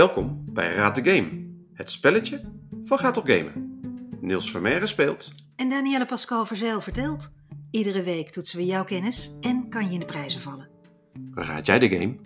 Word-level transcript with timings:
Welkom 0.00 0.44
bij 0.54 0.74
Raad 0.74 0.94
de 0.94 1.10
Game, 1.10 1.46
het 1.72 1.90
spelletje 1.90 2.42
van 2.84 2.98
Gaat 2.98 3.16
op 3.16 3.26
Gamen. 3.26 3.80
Niels 4.20 4.50
Vermeeren 4.50 4.88
speelt. 4.88 5.30
En 5.56 5.68
Danielle 5.68 6.06
Pascal 6.06 6.46
Verzeil 6.46 6.80
vertelt. 6.80 7.32
Iedere 7.70 8.02
week 8.02 8.30
toetsen 8.30 8.58
we 8.58 8.64
jouw 8.64 8.84
kennis 8.84 9.32
en 9.40 9.68
kan 9.68 9.86
je 9.86 9.92
in 9.92 10.00
de 10.00 10.06
prijzen 10.06 10.40
vallen. 10.40 10.68
Raad 11.34 11.66
jij 11.66 11.78
de 11.78 11.88
game? 11.88 12.16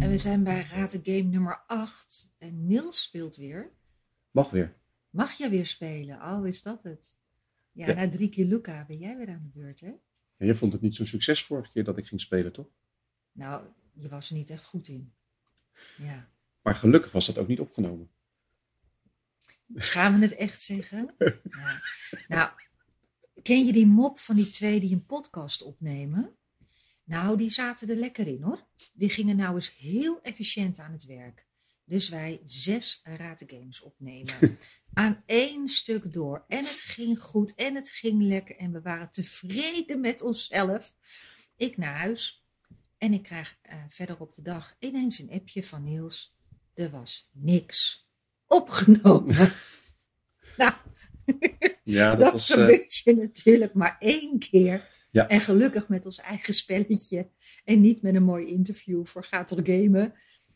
En 0.00 0.08
we 0.08 0.18
zijn 0.18 0.44
bij 0.44 0.66
Raad 0.72 0.90
de 0.90 1.00
Game 1.02 1.28
nummer 1.28 1.62
8. 1.66 2.34
En 2.38 2.66
Niels 2.66 3.02
speelt 3.02 3.36
weer. 3.36 3.70
Mag 4.30 4.50
weer. 4.50 4.76
Mag 5.10 5.32
jij 5.32 5.50
weer 5.50 5.66
spelen? 5.66 6.22
Oh, 6.22 6.46
is 6.46 6.62
dat 6.62 6.82
het? 6.82 7.18
Ja, 7.72 7.86
Ja. 7.86 7.94
na 7.94 8.08
drie 8.08 8.28
keer 8.28 8.46
Luca 8.46 8.84
ben 8.88 8.98
jij 8.98 9.16
weer 9.16 9.28
aan 9.28 9.50
de 9.52 9.60
beurt, 9.60 9.80
hè? 9.80 9.92
En 10.36 10.46
je 10.46 10.54
vond 10.54 10.72
het 10.72 10.80
niet 10.82 10.94
zo'n 10.94 11.06
succes 11.06 11.44
vorige 11.44 11.72
keer 11.72 11.84
dat 11.84 11.98
ik 11.98 12.06
ging 12.06 12.20
spelen, 12.20 12.52
toch? 12.52 12.66
Nou, 13.32 13.62
je 13.92 14.08
was 14.08 14.30
er 14.30 14.36
niet 14.36 14.50
echt 14.50 14.64
goed 14.64 14.88
in. 14.88 15.14
Ja. 15.98 16.30
Maar 16.62 16.74
gelukkig 16.74 17.12
was 17.12 17.26
dat 17.26 17.38
ook 17.38 17.48
niet 17.48 17.60
opgenomen. 17.60 18.10
Gaan 19.74 20.18
we 20.18 20.26
het 20.26 20.34
echt 20.34 20.62
zeggen? 20.62 21.14
Ja. 21.50 21.82
Nou, 22.28 22.50
ken 23.42 23.66
je 23.66 23.72
die 23.72 23.86
mop 23.86 24.18
van 24.18 24.36
die 24.36 24.48
twee 24.48 24.80
die 24.80 24.92
een 24.92 25.06
podcast 25.06 25.62
opnemen? 25.62 26.36
Nou, 27.04 27.36
die 27.36 27.50
zaten 27.50 27.88
er 27.88 27.96
lekker 27.96 28.26
in 28.26 28.42
hoor. 28.42 28.66
Die 28.94 29.10
gingen 29.10 29.36
nou 29.36 29.54
eens 29.54 29.76
heel 29.76 30.22
efficiënt 30.22 30.78
aan 30.78 30.92
het 30.92 31.04
werk. 31.04 31.46
Dus 31.84 32.08
wij 32.08 32.40
zes 32.44 33.00
ratengames 33.04 33.80
opnemen. 33.80 34.34
aan 34.92 35.22
één 35.26 35.68
stuk 35.68 36.12
door. 36.12 36.44
En 36.48 36.64
het 36.64 36.80
ging 36.80 37.20
goed 37.20 37.54
en 37.54 37.74
het 37.74 37.88
ging 37.88 38.22
lekker. 38.22 38.56
En 38.56 38.72
we 38.72 38.80
waren 38.80 39.10
tevreden 39.10 40.00
met 40.00 40.22
onszelf. 40.22 40.94
Ik 41.56 41.76
naar 41.76 41.96
huis. 41.96 42.41
En 43.02 43.12
ik 43.12 43.22
krijg 43.22 43.58
eh, 43.62 43.76
verder 43.88 44.20
op 44.20 44.34
de 44.34 44.42
dag 44.42 44.76
ineens 44.78 45.18
een 45.18 45.30
appje 45.30 45.64
van 45.64 45.82
Niels. 45.82 46.36
Er 46.74 46.90
was 46.90 47.30
niks 47.32 48.08
opgenomen. 48.46 49.34
nou, 50.56 50.72
Ja, 51.82 52.10
dat, 52.10 52.20
dat, 52.20 52.32
was... 52.32 52.50
eh, 52.50 52.56
gebeurt 52.56 52.96
je 52.96 53.14
natuurlijk 53.14 53.74
maar 53.74 53.96
één 53.98 54.38
keer. 54.38 54.88
Ja. 55.10 55.28
En 55.28 55.40
gelukkig 55.40 55.88
met 55.88 56.06
ons 56.06 56.18
eigen 56.18 56.54
spelletje. 56.54 57.30
En 57.64 57.80
niet 57.80 58.02
met 58.02 58.14
een 58.14 58.22
mooi 58.22 58.46
interview 58.46 59.06
voor 59.06 59.24
Gaat 59.24 59.50
er 59.50 59.66
gamen. 59.66 60.14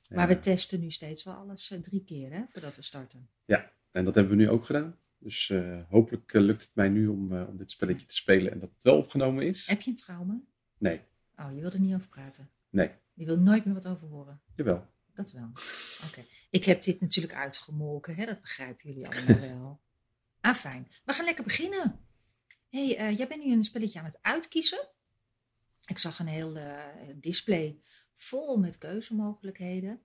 Maar 0.09 0.29
ja. 0.29 0.35
we 0.35 0.41
testen 0.41 0.81
nu 0.81 0.91
steeds 0.91 1.25
wel 1.25 1.35
alles 1.35 1.71
eh, 1.71 1.79
drie 1.79 2.05
keer 2.05 2.33
hè, 2.33 2.43
voordat 2.53 2.77
we 2.77 2.83
starten. 2.83 3.29
Ja, 3.45 3.73
en 3.91 4.05
dat 4.05 4.15
hebben 4.15 4.37
we 4.37 4.43
nu 4.43 4.51
ook 4.51 4.65
gedaan. 4.65 4.99
Dus 5.19 5.53
hopelijk 5.89 6.33
lukt 6.33 6.63
het 6.63 6.75
mij 6.75 6.89
nu 6.89 7.07
om, 7.07 7.33
om 7.33 7.57
dit 7.57 7.71
spelletje 7.71 8.07
te 8.07 8.15
spelen 8.15 8.53
en 8.53 8.59
dat 8.59 8.71
het 8.75 8.83
wel 8.83 8.97
opgenomen 8.97 9.47
is. 9.47 9.67
Heb 9.67 9.81
je 9.81 9.91
een 9.91 9.97
trauma? 9.97 10.41
Nee, 10.79 11.01
Oh, 11.37 11.53
je 11.55 11.61
wil 11.61 11.71
er 11.73 11.81
niet 11.81 11.95
over 11.95 12.09
praten. 12.09 12.51
nee, 12.71 12.91
Je 13.13 13.25
wil 13.25 13.39
nooit 13.39 13.65
meer 13.65 13.75
wat 13.75 13.87
over 13.87 14.09
horen. 14.09 14.41
jawel. 14.55 14.87
Dat 15.15 15.31
wel. 15.33 15.51
Oké. 16.09 16.25
Ik 16.51 16.65
heb 16.65 16.83
dit 16.83 17.01
natuurlijk 17.01 17.35
uitgemolken, 17.35 18.15
hè? 18.15 18.25
dat 18.27 18.41
begrijpen 18.41 18.89
jullie 18.93 19.09
allemaal 19.09 19.41
wel. 19.59 19.81
Ah, 20.41 20.55
fijn. 20.55 20.89
We 21.05 21.13
gaan 21.13 21.25
lekker 21.25 21.45
beginnen. 21.45 22.07
hey, 22.69 22.97
eh, 22.97 23.17
jij 23.17 23.27
bent 23.29 23.45
nu 23.45 23.53
een 23.53 23.65
spelletje 23.65 23.99
aan 23.99 24.05
het 24.05 24.19
uitkiezen. 24.23 24.89
Ik 25.87 25.99
zag 25.99 26.19
een 26.19 26.27
heel 26.27 26.57
eh, 26.57 26.85
display 27.15 27.81
vol 28.15 28.57
met 28.57 28.79
keuzemogelijkheden. 28.79 30.03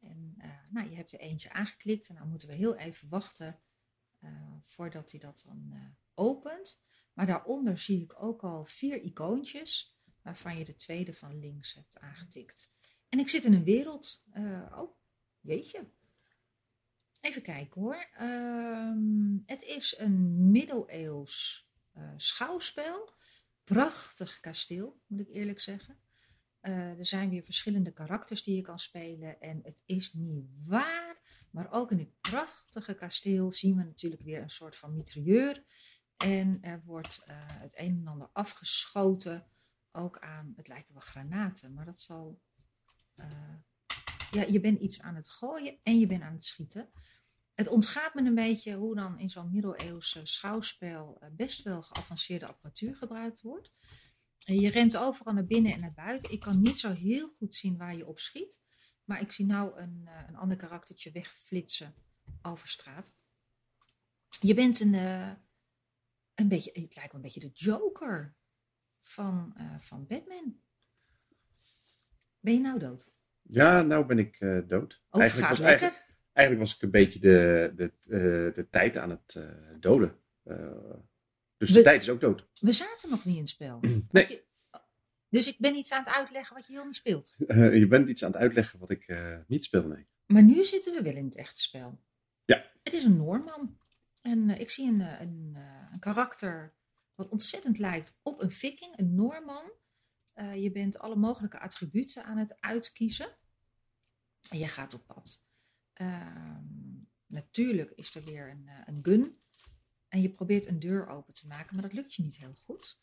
En 0.00 0.34
eh, 0.38 0.50
nou, 0.70 0.88
je 0.90 0.96
hebt 0.96 1.12
er 1.12 1.20
eentje 1.20 1.52
aangeklikt 1.52 2.08
en 2.08 2.14
dan 2.14 2.28
moeten 2.28 2.48
we 2.48 2.54
heel 2.54 2.76
even 2.76 3.08
wachten 3.08 3.58
voordat 4.64 5.10
hij 5.10 5.20
dat 5.20 5.42
dan 5.46 5.72
opent. 6.14 6.82
Maar 7.12 7.26
daaronder 7.26 7.78
zie 7.78 8.02
ik 8.02 8.22
ook 8.22 8.42
al 8.42 8.64
vier 8.64 9.00
icoontjes, 9.02 9.93
waarvan 10.24 10.58
je 10.58 10.64
de 10.64 10.76
tweede 10.76 11.14
van 11.14 11.38
links 11.38 11.74
hebt 11.74 11.98
aangetikt. 11.98 12.74
En 13.08 13.18
ik 13.18 13.28
zit 13.28 13.44
in 13.44 13.54
een 13.54 13.64
wereld. 13.64 14.24
eh, 14.32 14.72
oh, 14.78 14.96
jeetje. 15.40 15.86
Even 17.20 17.42
kijken 17.42 17.80
hoor. 17.80 18.06
Ehm, 18.16 19.38
het 19.46 19.62
is 19.62 19.98
een 19.98 20.50
middeleeuws 20.50 21.68
eh, 21.92 22.12
schouwspel. 22.16 23.12
Prachtig 23.64 24.40
kasteel, 24.40 25.00
moet 25.06 25.20
ik 25.20 25.28
eerlijk 25.28 25.60
zeggen. 25.60 25.98
Eh, 26.60 26.98
er 26.98 27.06
zijn 27.06 27.30
weer 27.30 27.42
verschillende 27.42 27.92
karakters 27.92 28.42
die 28.42 28.56
je 28.56 28.62
kan 28.62 28.78
spelen. 28.78 29.40
En 29.40 29.60
het 29.62 29.82
is 29.86 30.12
niet 30.12 30.46
waar. 30.66 31.18
Maar 31.50 31.72
ook 31.72 31.90
in 31.90 31.96
dit 31.96 32.20
prachtige 32.20 32.94
kasteel 32.94 33.52
zien 33.52 33.76
we 33.76 33.82
natuurlijk 33.82 34.22
weer 34.22 34.42
een 34.42 34.50
soort 34.50 34.76
van 34.76 34.94
mitrailleur. 34.94 35.64
En 36.16 36.58
er 36.60 36.82
wordt 36.84 37.22
het 37.58 37.72
een 37.78 37.98
en 37.98 38.06
ander 38.06 38.28
afgeschoten. 38.32 39.46
Ook 39.96 40.18
aan, 40.18 40.52
het 40.56 40.68
lijken 40.68 40.92
wel 40.92 41.02
granaten, 41.02 41.74
maar 41.74 41.84
dat 41.84 42.00
zal 42.00 42.40
eh, 43.14 43.54
ja, 44.30 44.42
je 44.42 44.60
bent 44.60 44.80
iets 44.80 45.02
aan 45.02 45.14
het 45.14 45.28
gooien 45.28 45.78
en 45.82 45.98
je 45.98 46.06
bent 46.06 46.22
aan 46.22 46.32
het 46.32 46.44
schieten. 46.44 46.90
Het 47.54 47.68
ontgaat 47.68 48.14
me 48.14 48.22
een 48.22 48.34
beetje 48.34 48.74
hoe 48.74 48.94
dan 48.94 49.18
in 49.18 49.30
zo'n 49.30 49.50
middeleeuwse 49.50 50.26
schouwspel 50.26 51.16
eh, 51.20 51.28
best 51.32 51.62
wel 51.62 51.82
geavanceerde 51.82 52.46
apparatuur 52.46 52.96
gebruikt 52.96 53.40
wordt. 53.40 53.72
En 54.44 54.60
je 54.60 54.68
rent 54.68 54.96
overal 54.96 55.34
naar 55.34 55.46
binnen 55.46 55.72
en 55.72 55.80
naar 55.80 55.94
buiten. 55.94 56.32
Ik 56.32 56.40
kan 56.40 56.60
niet 56.60 56.78
zo 56.78 56.92
heel 56.92 57.28
goed 57.28 57.54
zien 57.54 57.76
waar 57.76 57.96
je 57.96 58.06
op 58.06 58.18
schiet. 58.18 58.62
Maar 59.04 59.20
ik 59.20 59.32
zie 59.32 59.46
nou 59.46 59.80
een, 59.80 60.02
eh, 60.06 60.28
een 60.28 60.36
ander 60.36 60.56
karaktertje 60.56 61.10
wegflitsen 61.10 61.94
over 62.42 62.68
straat. 62.68 63.12
Je 64.40 64.54
bent 64.54 64.80
een, 64.80 64.94
eh, 64.94 65.32
een 66.34 66.48
beetje, 66.48 66.80
het 66.80 66.96
lijkt 66.96 67.12
me 67.12 67.18
een 67.18 67.24
beetje 67.24 67.40
de 67.40 67.50
Joker 67.52 68.36
van, 69.04 69.52
eh, 69.56 69.74
van 69.78 70.06
Batman. 70.06 70.60
Ben 72.40 72.52
je 72.54 72.60
nou 72.60 72.78
dood? 72.78 73.12
Ja, 73.42 73.82
nou 73.82 74.06
ben 74.06 74.18
ik 74.18 74.36
eh, 74.40 74.58
dood. 74.66 75.02
Oh, 75.10 75.20
gaat 75.20 75.32
was, 75.32 75.58
lekker. 75.58 75.64
eigenlijk, 75.66 76.16
eigenlijk 76.32 76.66
was 76.66 76.76
ik 76.76 76.82
een 76.82 76.90
beetje 76.90 77.18
de, 77.18 77.72
de, 77.76 77.92
eh, 78.02 78.54
de 78.54 78.66
tijd 78.70 78.96
aan 78.96 79.10
het 79.10 79.38
doden. 79.80 80.18
Dus 81.56 81.72
de 81.72 81.82
tijd 81.82 82.02
is 82.02 82.10
ook 82.10 82.20
dood. 82.20 82.48
We 82.60 82.72
zaten 82.72 83.10
nog 83.10 83.24
niet 83.24 83.34
in 83.34 83.40
het 83.40 83.50
spel. 83.50 83.80
Nee. 84.10 84.28
Je- 84.28 84.44
dus 85.28 85.48
ik 85.48 85.56
ben 85.58 85.74
iets 85.74 85.92
aan 85.92 86.04
het 86.04 86.14
uitleggen 86.14 86.56
wat 86.56 86.66
je 86.66 86.72
heel 86.72 86.84
niet 86.84 86.94
speelt. 86.96 87.34
Je 87.80 87.86
bent 87.88 88.08
iets 88.08 88.24
aan 88.24 88.30
het 88.30 88.40
uitleggen 88.40 88.78
wat 88.78 88.90
ik 88.90 89.16
niet 89.46 89.64
speel, 89.64 89.86
nee. 89.86 90.06
Maar 90.26 90.42
nu 90.42 90.64
zitten 90.64 90.94
we 90.94 91.02
wel 91.02 91.14
in 91.16 91.24
het 91.24 91.36
echte 91.36 91.60
spel. 91.60 92.00
Ja. 92.44 92.70
Het 92.82 92.92
is 92.92 93.04
een 93.04 93.16
Noorman. 93.16 93.78
En 94.22 94.50
ik 94.50 94.70
zie 94.70 94.88
een, 94.88 95.00
een, 95.00 95.56
een 95.92 95.98
karakter 95.98 96.74
wat 97.14 97.28
ontzettend 97.28 97.78
lijkt 97.78 98.20
op 98.22 98.42
een 98.42 98.50
viking, 98.50 98.98
een 98.98 99.14
Noorman. 99.14 99.72
Eh, 100.32 100.62
je 100.62 100.70
bent 100.70 100.98
alle 100.98 101.16
mogelijke 101.16 101.58
attributen 101.58 102.24
aan 102.24 102.36
het 102.36 102.60
uitkiezen. 102.60 103.36
En 104.50 104.58
je 104.58 104.68
gaat 104.68 104.94
op 104.94 105.06
pad. 105.06 105.42
Ehm, 105.92 106.64
natuurlijk 107.26 107.90
is 107.90 108.14
er 108.14 108.24
weer 108.24 108.50
een, 108.50 108.68
eh, 108.68 108.80
een 108.84 109.04
gun. 109.04 109.42
En 110.08 110.20
je 110.20 110.30
probeert 110.30 110.66
een 110.66 110.78
deur 110.78 111.06
open 111.08 111.34
te 111.34 111.46
maken, 111.46 111.74
maar 111.74 111.84
dat 111.84 111.92
lukt 111.92 112.14
je 112.14 112.22
niet 112.22 112.36
heel 112.36 112.54
goed. 112.54 113.02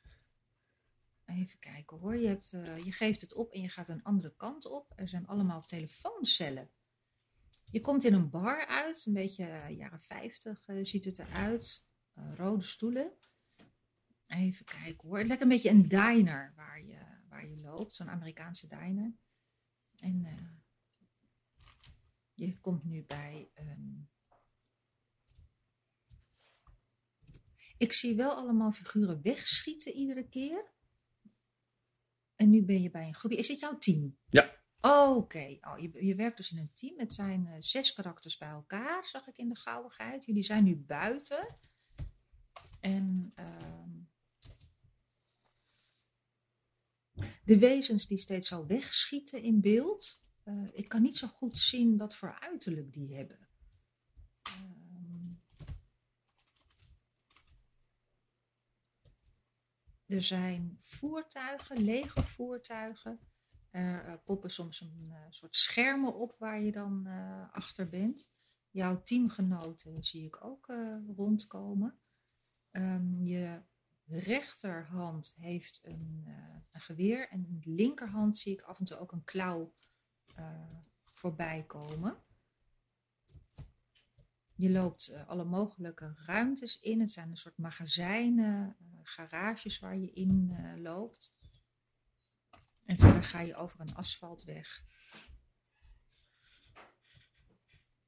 Even 1.25 1.59
kijken 1.59 1.97
hoor. 1.97 2.15
Je, 2.15 2.27
hebt, 2.27 2.53
eh, 2.53 2.85
je 2.85 2.91
geeft 2.91 3.21
het 3.21 3.33
op 3.33 3.51
en 3.51 3.61
je 3.61 3.69
gaat 3.69 3.87
een 3.87 4.03
andere 4.03 4.35
kant 4.35 4.65
op. 4.65 4.93
Er 4.95 5.07
zijn 5.07 5.27
allemaal 5.27 5.65
telefooncellen. 5.65 6.71
Je 7.71 7.79
komt 7.79 8.03
in 8.03 8.13
een 8.13 8.29
bar 8.29 8.65
uit, 8.65 9.05
een 9.05 9.13
beetje 9.13 9.59
jaren 9.69 10.01
50 10.01 10.67
eh, 10.67 10.77
ziet 10.81 11.05
het 11.05 11.19
eruit. 11.19 11.85
Rode 12.13 12.63
stoelen. 12.63 13.11
Even 14.31 14.65
kijken 14.65 15.07
hoor. 15.07 15.17
Het 15.17 15.27
lijkt 15.27 15.41
een 15.41 15.49
beetje 15.49 15.69
een 15.69 15.87
diner 15.87 16.53
waar 16.55 16.81
je, 16.81 16.99
waar 17.29 17.47
je 17.47 17.61
loopt, 17.61 17.93
zo'n 17.93 18.09
Amerikaanse 18.09 18.67
diner. 18.67 19.13
En 19.95 20.25
eh, 20.25 20.61
je 22.33 22.59
komt 22.59 22.83
nu 22.83 23.03
bij 23.03 23.49
een. 23.53 24.09
Ik 27.77 27.93
zie 27.93 28.15
wel 28.15 28.35
allemaal 28.35 28.71
figuren 28.71 29.21
wegschieten 29.21 29.93
iedere 29.93 30.27
keer. 30.27 30.71
En 32.35 32.49
nu 32.49 32.63
ben 32.63 32.81
je 32.81 32.89
bij 32.89 33.07
een 33.07 33.15
groepje. 33.15 33.37
Is 33.37 33.47
dit 33.47 33.59
jouw 33.59 33.77
team? 33.77 34.17
Ja. 34.29 34.59
Oké, 34.81 35.57
oh, 35.61 35.79
je, 35.79 36.05
je 36.05 36.15
werkt 36.15 36.37
dus 36.37 36.51
in 36.51 36.57
een 36.57 36.71
team. 36.73 36.99
Het 36.99 37.13
zijn 37.13 37.47
eh, 37.47 37.55
zes 37.59 37.93
karakters 37.93 38.37
bij 38.37 38.49
elkaar, 38.49 39.05
zag 39.05 39.27
ik 39.27 39.37
in 39.37 39.49
de 39.49 39.55
gauwigheid. 39.55 40.25
Jullie 40.25 40.43
zijn 40.43 40.63
nu 40.63 40.75
buiten. 40.75 41.57
En 42.79 43.31
ehm, 43.35 43.80
de 47.43 47.59
wezens 47.59 48.07
die 48.07 48.17
steeds 48.17 48.47
zo 48.47 48.65
wegschieten 48.65 49.41
in 49.41 49.61
beeld. 49.61 50.19
eh, 50.43 50.67
ik 50.73 50.89
kan 50.89 51.01
niet 51.01 51.17
zo 51.17 51.27
goed 51.27 51.57
zien 51.57 51.97
wat 51.97 52.15
voor 52.15 52.39
uiterlijk 52.39 52.93
die 52.93 53.15
hebben. 53.15 53.49
Ehm, 54.41 55.33
er 60.05 60.23
zijn 60.23 60.75
voertuigen, 60.79 61.83
lege 61.83 62.21
voertuigen. 62.21 63.19
Er 63.69 64.05
eh, 64.05 64.13
poppen 64.23 64.51
soms 64.51 64.81
een 64.81 65.07
eh, 65.11 65.25
soort 65.29 65.55
schermen 65.55 66.15
op 66.15 66.35
waar 66.39 66.61
je 66.61 66.71
dan 66.71 67.07
achter 67.51 67.89
bent. 67.89 68.31
Jouw 68.69 69.03
teamgenoten 69.03 70.03
zie 70.03 70.25
ik 70.25 70.43
ook 70.43 70.73
rondkomen. 71.15 71.99
Ehm, 72.71 73.23
je 73.23 73.61
rechterhand 74.19 75.33
heeft 75.37 75.85
een, 75.85 76.23
eh, 76.27 76.55
een 76.71 76.81
geweer 76.81 77.29
en 77.29 77.45
in 77.45 77.59
de 77.59 77.69
linkerhand 77.69 78.37
zie 78.37 78.53
ik 78.53 78.61
af 78.61 78.79
en 78.79 78.85
toe 78.85 78.97
ook 78.97 79.11
een 79.11 79.23
klauw 79.23 79.73
eh, 80.35 80.77
voorbij 81.13 81.63
komen. 81.67 82.23
Je 84.55 84.69
loopt 84.69 85.07
eh, 85.07 85.27
alle 85.27 85.43
mogelijke 85.43 86.13
ruimtes 86.15 86.79
in. 86.79 86.99
Het 86.99 87.11
zijn 87.11 87.29
een 87.29 87.37
soort 87.37 87.57
magazijnen, 87.57 88.77
garages 89.03 89.79
waar 89.79 89.97
je 89.97 90.11
in 90.11 90.55
loopt. 90.81 91.35
En 92.85 92.97
verder 92.97 93.23
ga 93.23 93.39
je 93.39 93.55
over 93.55 93.79
een 93.79 93.95
asfaltweg. 93.95 94.83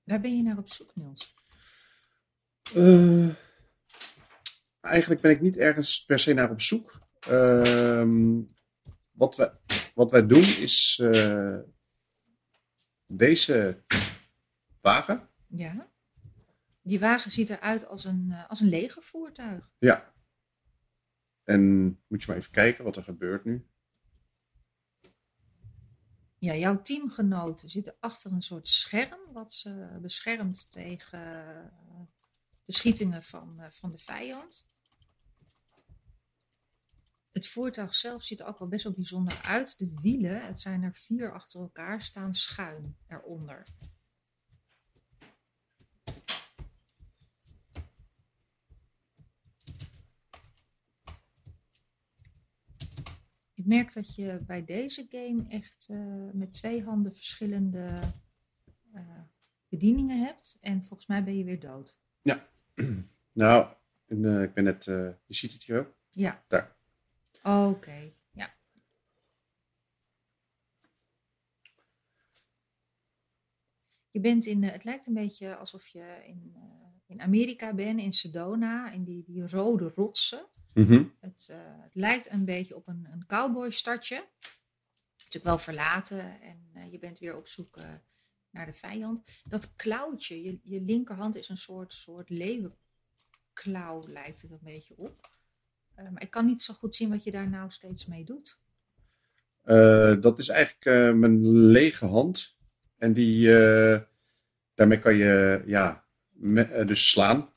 Waar 0.04 0.22
ben 0.22 0.38
je 0.38 0.44
naar 0.44 0.58
op 0.58 0.70
zoek, 0.70 0.96
Niels? 0.96 1.36
Eigenlijk 4.84 5.22
ben 5.22 5.32
ik 5.32 5.42
niet 5.42 5.58
ergens 5.58 6.06
per 6.06 6.20
se 6.20 6.34
naar 6.34 6.52
op 6.52 6.62
zoek. 6.62 7.00
Ehm, 7.20 8.42
wat, 9.12 9.36
wij, 9.36 9.52
wat 9.96 10.12
wij 10.12 10.26
doen 10.26 10.44
is 10.44 11.00
eh, 11.04 11.60
deze 13.06 13.84
wagen. 14.82 15.30
Ja. 15.48 15.92
Die 16.82 17.00
wagen 17.00 17.32
ziet 17.32 17.50
eruit 17.50 17.88
als 17.88 18.06
een, 18.06 18.28
eh, 18.32 18.50
als 18.50 18.60
een 18.60 18.70
legervoertuig. 18.70 19.72
Ja. 19.80 20.14
En 21.44 21.84
moet 22.08 22.22
je 22.22 22.28
maar 22.28 22.38
even 22.38 22.52
kijken 22.52 22.84
wat 22.84 22.96
er 22.96 23.04
gebeurt 23.04 23.46
nu. 23.46 23.68
Ja, 26.38 26.56
jouw 26.56 26.82
teamgenoten 26.82 27.70
zitten 27.70 27.96
achter 28.00 28.32
een 28.32 28.42
soort 28.42 28.68
scherm, 28.68 29.34
wat 29.34 29.54
ze 29.54 29.98
beschermt 30.02 30.72
tegen 30.72 31.20
eh, 31.20 32.02
beschietingen 32.66 33.24
van, 33.24 33.62
van 33.70 33.92
de 33.92 33.98
vijand. 33.98 34.72
Het 37.34 37.48
voertuig 37.48 37.96
zelf 37.96 38.24
ziet 38.24 38.40
er 38.40 38.46
ook 38.46 38.60
wel 38.60 38.68
best 38.68 38.84
wel 38.84 38.94
bijzonder 38.94 39.42
uit. 39.44 39.80
De 39.80 39.94
wielen, 40.02 40.46
het 40.46 40.62
zijn 40.62 40.84
er 40.84 40.94
vier 40.94 41.34
achter 41.34 41.60
elkaar, 41.60 42.02
staan 42.02 42.34
schuin 42.34 42.98
eronder. 43.08 43.68
Ik 53.54 53.66
merk 53.66 53.94
dat 53.94 54.16
je 54.16 54.40
bij 54.46 54.66
deze 54.66 55.08
game 55.10 55.46
echt 55.48 55.88
eh, 55.90 56.30
met 56.34 56.54
twee 56.54 56.84
handen 56.84 57.16
verschillende 57.16 58.00
eh, 58.92 59.22
bedieningen 59.70 60.20
hebt. 60.26 60.58
En 60.62 60.84
volgens 60.84 61.08
mij 61.08 61.24
ben 61.24 61.38
je 61.38 61.44
weer 61.44 61.60
dood. 61.60 62.02
Nou, 63.32 63.74
en, 64.06 64.26
eh, 64.26 64.42
ik 64.42 64.54
ben 64.54 64.64
net, 64.64 64.88
eh, 64.88 65.10
je 65.26 65.36
ziet 65.36 65.54
het 65.54 65.64
hier 65.64 65.80
ook. 65.80 65.94
Ja. 66.10 66.44
Daar. 66.48 66.76
Oké, 67.44 68.14
ja. 68.32 68.56
Je 74.12 74.20
bent 74.20 74.46
in, 74.46 74.64
eh, 74.64 74.72
het 74.72 74.84
lijkt 74.84 75.06
een 75.08 75.14
beetje 75.14 75.56
alsof 75.56 75.88
je 75.88 76.24
in, 76.28 76.52
eh, 76.56 76.62
in 77.06 77.22
Amerika 77.22 77.74
bent, 77.74 78.00
in 78.00 78.14
Sedona, 78.14 78.92
in 78.92 79.04
die, 79.04 79.24
die 79.24 79.48
rode 79.48 79.92
rotsen. 79.96 80.48
Mhm. 80.74 81.04
Het, 81.20 81.48
eh, 81.50 81.58
het 81.60 81.96
lijkt 81.96 82.30
een 82.30 82.46
beetje 82.46 82.76
op 82.76 82.88
een, 82.88 83.08
een 83.12 83.26
cowboystadje. 83.26 84.30
Natuurlijk 85.18 85.46
wel 85.46 85.58
verlaten 85.58 86.42
en 86.42 86.92
je 86.92 87.00
bent 87.00 87.20
weer 87.20 87.36
op 87.38 87.48
zoek 87.48 87.78
naar 88.50 88.66
de 88.66 88.74
vijand. 88.74 89.32
Dat 89.44 89.76
klauwtje, 89.76 90.44
je, 90.44 90.60
je 90.64 90.82
linkerhand 90.82 91.36
is 91.36 91.50
een 91.50 91.58
soort, 91.58 91.94
soort 91.94 92.30
leeuwenklauw, 92.30 94.08
lijkt 94.08 94.42
het 94.42 94.52
een 94.52 94.60
beetje 94.62 94.98
op. 94.98 95.32
Eh, 95.96 96.10
maar 96.10 96.22
ik 96.22 96.30
kan 96.30 96.46
niet 96.46 96.62
zo 96.62 96.74
goed 96.74 96.96
zien 96.96 97.10
wat 97.10 97.24
je 97.24 97.32
daar 97.32 97.50
nou 97.50 97.72
steeds 97.72 98.06
mee 98.06 98.24
doet. 98.24 98.58
Eh, 99.62 100.22
dat 100.22 100.40
is 100.40 100.50
eigenlijk 100.50 100.86
eh, 100.86 101.12
mijn 101.14 101.48
lege 101.48 102.06
hand. 102.06 102.56
En 102.98 103.14
die, 103.14 103.48
daarmee 104.74 105.00
kan 105.00 105.16
je 105.16 105.64
ja, 105.66 106.06
me- 106.30 106.84
dus 106.86 107.10
slaan. 107.10 107.50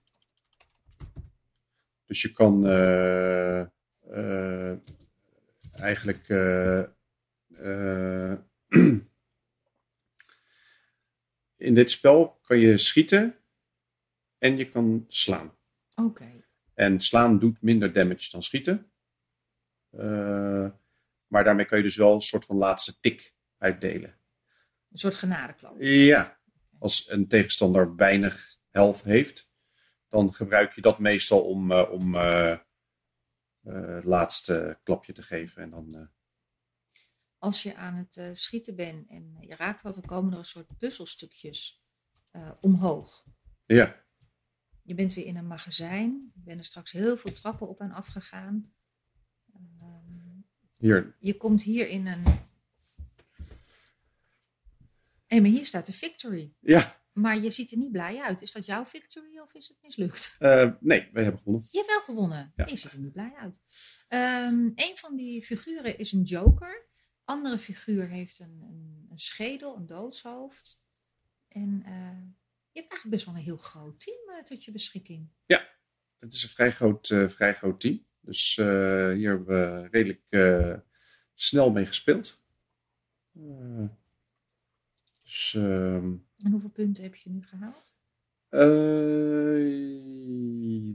Dus 2.05 2.23
je 2.23 2.33
kan 2.33 2.67
eigenlijk 5.81 6.29
in 11.57 11.75
dit 11.75 11.91
spel 11.91 12.39
kan 12.47 12.59
je 12.59 12.79
schieten 12.79 13.37
en 14.39 14.57
je 14.57 14.71
kan 14.71 15.05
slaan. 15.09 15.53
Oké. 15.95 16.36
En 16.77 17.01
slaan 17.01 17.39
doet 17.39 17.63
minder 17.63 17.93
damage 17.93 18.31
dan 18.31 18.43
schieten. 18.43 18.91
Eh, 19.91 20.71
maar 21.27 21.45
daarmee 21.45 21.65
kan 21.67 21.79
je 21.79 21.85
dus 21.85 21.97
wel 21.97 22.15
een 22.15 22.21
soort 22.21 22.45
van 22.45 22.57
laatste 22.57 23.01
tik 23.01 23.35
uitdelen. 23.59 24.11
Een 24.91 24.99
soort 24.99 25.15
genadeklap. 25.15 25.75
Ja, 25.79 26.41
als 26.79 27.11
een 27.11 27.29
tegenstander 27.29 27.97
weinig 27.97 28.57
health 28.71 29.03
heeft, 29.03 29.51
dan 30.09 30.35
gebruik 30.35 30.73
je 30.73 30.81
dat 30.81 30.99
meestal 30.99 31.45
om, 31.49 31.71
eh, 31.71 31.91
om 31.91 32.15
eh, 32.15 32.59
het 33.63 34.05
laatste 34.05 34.81
klapje 34.83 35.13
te 35.13 35.23
geven. 35.23 35.63
En 35.63 35.71
dan, 35.71 36.11
Als 37.39 37.63
je 37.63 37.75
aan 37.75 37.95
het 37.95 38.39
schieten 38.39 38.75
bent 38.75 39.09
en 39.09 39.37
je 39.41 39.57
raakt 39.57 39.83
wat, 39.83 39.95
dan 39.95 40.05
komen 40.05 40.33
er 40.33 40.39
een 40.39 40.45
soort 40.45 40.79
puzzelstukjes 40.79 41.85
omhoog. 42.61 43.23
ja, 43.67 44.06
Je 44.87 44.95
bent 44.95 45.15
weer 45.15 45.27
in 45.27 45.37
een 45.37 45.47
magazijn. 45.47 46.33
Je 46.35 46.41
bent 46.45 46.59
er 46.59 46.65
straks 46.65 46.93
heel 46.93 47.17
veel 47.17 47.33
trappen 47.33 47.69
op 47.69 47.81
en 47.81 47.91
af 47.93 48.07
gegaan. 48.07 48.73
Ehm, 49.53 50.41
hier. 50.77 51.17
je 51.19 51.37
komt 51.37 51.63
hier 51.63 51.89
in 51.89 52.07
een. 52.07 52.25
Hé, 55.27 55.41
maar 55.41 55.51
hier 55.51 55.67
staat 55.67 55.87
de 55.87 55.93
victory. 55.93 56.55
Ja, 56.61 57.01
Maar 57.13 57.39
je 57.39 57.51
ziet 57.51 57.71
er 57.71 57.79
niet 57.79 57.93
blij 57.93 58.21
uit. 58.21 58.43
Is 58.43 58.53
dat 58.53 58.65
jouw 58.67 58.85
victory 58.85 59.39
of 59.39 59.55
is 59.55 59.69
het 59.69 59.77
mislukt? 59.83 60.37
eh, 60.39 60.71
nee, 60.81 61.09
wij 61.13 61.23
hebben 61.23 61.41
gewonnen. 61.41 61.69
Je 61.71 61.79
hebt 61.79 61.91
wel 61.91 62.01
gewonnen. 62.01 62.53
Ja. 62.57 62.67
Je 62.67 62.77
ziet 62.77 62.93
er 62.93 62.99
niet 62.99 63.13
blij 63.13 63.33
uit. 63.35 63.61
Ehm 64.09 64.71
een 64.75 64.93
van 64.95 65.17
die 65.17 65.43
figuren 65.43 65.99
is 65.99 66.13
een 66.13 66.23
joker. 66.23 66.87
Andere 67.25 67.59
figuur 67.59 68.09
heeft 68.09 68.39
een, 68.39 68.61
een, 68.71 69.07
een 69.11 69.19
schedel, 69.19 69.77
een 69.77 69.87
doodshoofd. 69.87 70.85
En 71.49 71.83
je 72.77 72.83
hebt 72.83 72.93
eigenlijk 72.93 73.11
best 73.11 73.25
wel 73.27 73.35
een 73.35 73.41
heel 73.51 73.57
groot 73.57 74.01
team 74.01 74.37
eh, 74.39 74.45
tot 74.45 74.65
je 74.65 74.73
beschikking. 74.73 75.29
Het 76.17 76.33
is 76.33 76.43
een 76.43 76.49
vrij 76.49 76.73
groot, 76.73 77.11
eh, 77.11 77.29
vrij 77.29 77.55
groot 77.55 77.81
team. 77.81 78.07
Dus 78.21 78.59
eh, 78.59 78.67
hier 79.13 79.29
hebben 79.29 79.47
we 79.47 79.89
redelijk 79.91 80.23
snel 81.35 81.71
mee 81.71 81.87
gespeeld. 81.87 82.43
Dus 85.23 85.55
ehm, 85.55 86.15
En 86.39 86.51
hoeveel 86.51 86.71
punten 86.71 87.03
heb 87.03 87.15
je 87.15 87.31
nu 87.31 87.43
gehaald? 87.43 87.95
eh, 88.49 88.61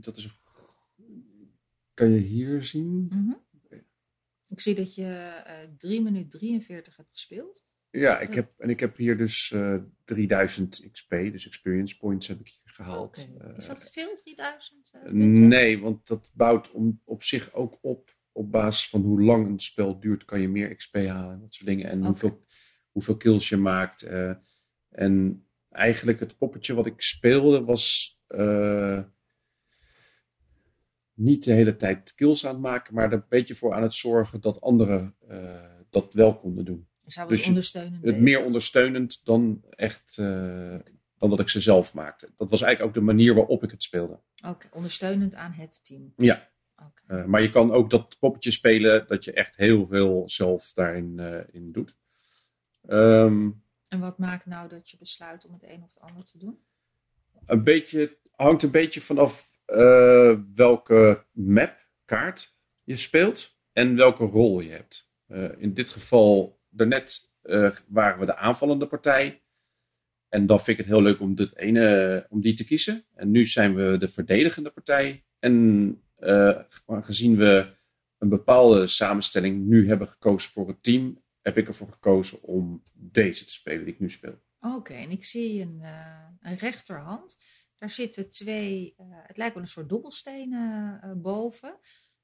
dat 0.00 0.16
is. 0.16 0.28
Kan 1.94 2.10
je 2.10 2.18
hier 2.18 2.62
zien? 2.62 3.06
Mhm. 3.10 3.32
Ik 4.46 4.60
zie 4.60 4.74
dat 4.74 4.94
je 4.94 5.04
eh 5.46 5.68
3 5.78 6.02
minuten 6.02 6.38
43 6.38 6.96
hebt 6.96 7.10
gespeeld. 7.10 7.64
Ja, 7.92 8.18
ik 8.20 8.28
Ja. 8.28 8.34
heb, 8.34 8.52
en 8.58 8.70
ik 8.70 8.80
heb 8.80 8.96
hier 8.96 9.16
dus 9.16 9.50
eh 9.52 9.76
3000 10.04 10.88
XP, 10.92 11.10
dus 11.10 11.46
experience 11.46 11.98
points 11.98 12.26
heb 12.28 12.40
ik 12.40 12.46
hier 12.48 12.72
gehaald. 12.74 13.28
Eh, 13.40 13.56
Is 13.56 13.66
dat 13.66 13.80
te 13.80 13.92
veel, 13.92 14.14
3000 14.24 14.90
eh, 14.92 15.12
nee, 15.12 15.80
want 15.80 16.06
dat 16.06 16.30
bouwt 16.34 16.70
om, 16.70 17.00
op 17.04 17.22
zich 17.22 17.52
ook 17.54 17.78
op. 17.80 18.10
Op 18.34 18.50
basis 18.50 18.88
van 18.88 19.02
hoe 19.02 19.22
lang 19.22 19.46
een 19.46 19.60
spel 19.60 20.00
duurt, 20.00 20.24
kan 20.24 20.40
je 20.40 20.48
meer 20.48 20.74
XP 20.74 20.94
halen 20.96 21.32
en 21.34 21.40
dat 21.40 21.54
soort 21.54 21.68
dingen. 21.68 21.88
En 21.90 22.04
hoeveel, 22.04 22.44
hoeveel 22.90 23.16
kills 23.16 23.48
je 23.48 23.56
maakt. 23.56 24.02
eh. 24.02 24.34
en 24.88 25.46
eigenlijk 25.68 26.20
het 26.20 26.38
poppetje 26.38 26.74
wat 26.74 26.86
ik 26.86 27.00
speelde 27.02 27.64
was 27.64 28.10
niet 31.14 31.44
de 31.44 31.52
hele 31.52 31.76
tijd 31.76 32.14
kills 32.14 32.46
aan 32.46 32.52
het 32.52 32.62
maken, 32.62 32.94
maar 32.94 33.06
er 33.06 33.12
een 33.12 33.24
beetje 33.28 33.54
voor 33.54 33.74
aan 33.74 33.82
het 33.82 33.94
zorgen 33.94 34.40
dat 34.40 34.60
anderen 34.60 35.16
dat 35.90 36.12
wel 36.14 36.36
konden 36.38 36.64
doen. 36.64 36.88
Dus 37.04 37.72
het 38.02 38.20
meer 38.20 38.44
ondersteunend 38.44 39.24
dan 39.24 39.64
echt 39.70 40.18
eh, 40.18 40.76
dan 41.18 41.30
dat 41.30 41.40
ik 41.40 41.48
ze 41.48 41.60
zelf 41.60 41.94
maakte. 41.94 42.28
Dat 42.36 42.50
was 42.50 42.62
eigenlijk 42.62 42.96
ook 42.96 43.04
de 43.04 43.12
manier 43.12 43.34
waarop 43.34 43.62
ik 43.62 43.70
het 43.70 43.82
speelde. 43.82 44.20
Oké, 44.46 44.68
ondersteunend 44.72 45.34
aan 45.34 45.52
het 45.52 45.84
team. 45.84 46.12
Ja, 46.16 46.50
eh, 47.06 47.24
maar 47.24 47.42
je 47.42 47.50
kan 47.50 47.72
ook 47.72 47.90
dat 47.90 48.18
poppetje 48.18 48.50
spelen 48.50 49.06
dat 49.06 49.24
je 49.24 49.32
echt 49.32 49.56
heel 49.56 49.86
veel 49.86 50.22
zelf 50.26 50.72
daarin 50.74 51.18
eh, 51.18 51.54
in 51.54 51.72
doet. 51.72 51.96
Ehm, 52.86 53.50
En 53.88 54.00
wat 54.00 54.18
maakt 54.18 54.46
nou 54.46 54.68
dat 54.68 54.90
je 54.90 54.96
besluit 54.96 55.46
om 55.46 55.52
het 55.52 55.62
een 55.62 55.82
of 55.82 55.94
het 55.94 56.02
ander 56.02 56.24
te 56.24 56.38
doen? 56.38 56.58
een 57.44 57.64
beetje, 57.64 58.18
hangt 58.30 58.62
een 58.62 58.70
beetje 58.70 59.00
vanaf 59.00 59.50
welke 60.54 61.24
map, 61.30 61.88
kaart 62.04 62.56
je 62.82 62.96
speelt 62.96 63.56
en 63.72 63.96
welke 63.96 64.24
rol 64.24 64.60
je 64.60 64.70
hebt. 64.70 65.10
In 65.58 65.74
dit 65.74 65.88
geval, 65.88 66.61
daarnet 66.72 67.32
eh, 67.42 67.70
waren 67.86 68.20
we 68.20 68.26
de 68.26 68.36
aanvallende 68.36 68.86
partij. 68.86 69.42
En 70.28 70.46
dan 70.46 70.58
vind 70.58 70.68
ik 70.68 70.84
het 70.84 70.94
heel 70.94 71.02
leuk 71.02 71.20
om, 71.20 71.34
dit 71.34 71.56
ene, 71.56 72.26
om 72.28 72.40
die 72.40 72.54
te 72.54 72.64
kiezen. 72.64 73.04
En 73.14 73.30
nu 73.30 73.46
zijn 73.46 73.74
we 73.74 73.96
de 73.98 74.08
verdedigende 74.08 74.70
partij. 74.70 75.24
En 75.38 76.02
eh, 76.16 76.58
aangezien 76.86 77.36
we 77.36 77.74
een 78.18 78.28
bepaalde 78.28 78.86
samenstelling 78.86 79.66
nu 79.66 79.88
hebben 79.88 80.08
gekozen 80.08 80.50
voor 80.50 80.68
het 80.68 80.82
team, 80.82 81.22
heb 81.40 81.56
ik 81.56 81.66
ervoor 81.66 81.90
gekozen 81.90 82.42
om 82.42 82.82
deze 82.94 83.44
te 83.44 83.52
spelen 83.52 83.84
die 83.84 83.94
ik 83.94 84.00
nu 84.00 84.10
speel. 84.10 84.42
Oké, 84.60 84.92
en 84.92 85.10
ik 85.10 85.24
zie 85.24 85.62
een, 85.62 85.78
eh, 85.82 86.26
een 86.40 86.56
rechterhand. 86.56 87.38
Daar 87.78 87.90
zitten 87.90 88.30
twee, 88.30 88.94
het 89.26 89.36
lijkt 89.36 89.54
wel 89.54 89.62
een 89.62 89.68
soort 89.68 89.88
dobbelstenen 89.88 91.20
boven. 91.22 91.78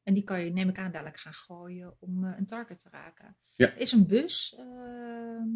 En 0.08 0.14
die 0.14 0.24
kan 0.24 0.44
je, 0.44 0.50
neem 0.50 0.68
ik 0.68 0.78
aan, 0.78 0.92
dadelijk 0.92 1.16
gaan 1.16 1.34
gooien 1.34 1.96
om 2.00 2.24
eh, 2.24 2.38
een 2.38 2.46
target 2.46 2.78
te 2.78 2.88
raken. 2.88 3.36
Ja. 3.56 3.66
Er 3.66 3.76
is 3.76 3.92
een 3.92 4.06
bus 4.06 4.54
ehm, 4.58 5.48